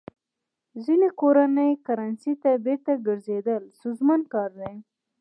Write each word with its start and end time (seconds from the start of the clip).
خپلې 0.81 1.09
کورنۍ 1.21 1.71
کرنسۍ 1.85 2.33
ته 2.43 2.51
بېرته 2.65 2.91
ګرځېدل 3.05 3.61
ستونزمن 3.77 4.21
کار 4.33 4.51
دی. 4.59 4.73